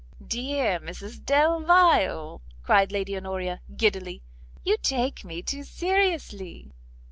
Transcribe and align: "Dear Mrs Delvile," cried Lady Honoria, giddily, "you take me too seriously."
"Dear 0.25 0.79
Mrs 0.79 1.23
Delvile," 1.23 2.41
cried 2.63 2.91
Lady 2.91 3.15
Honoria, 3.15 3.61
giddily, 3.75 4.23
"you 4.63 4.77
take 4.81 5.23
me 5.23 5.43
too 5.43 5.61
seriously." 5.61 6.71